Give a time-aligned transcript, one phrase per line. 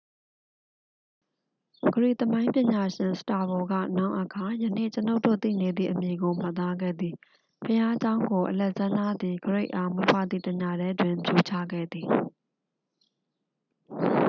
[1.93, 7.13] ဂရိသမိုင်းပညာရှင် စတာဘို က နောင်အခါ ယနေ့ကျွန်ုပ်တို့ သိနေသည့် အမည်ကို မှတ်သားခဲ့သည်
[7.63, 12.07] ဘုရားကျောင်းကို အလက်ဇန္ဒားသည်ဂရိတ်အား မွေးဖွားသည့်တစ်ညတည်းတွင် ဖြိုချခဲ့သည်